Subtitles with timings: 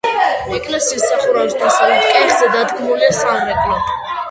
[0.59, 3.81] ეკლესიის სახურავის დასავლეთ კეხზე დადგმულია სამრეკლო.